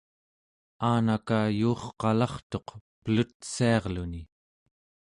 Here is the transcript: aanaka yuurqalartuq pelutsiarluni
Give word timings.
aanaka 0.91 1.37
yuurqalartuq 1.59 2.67
pelutsiarluni 3.03 4.21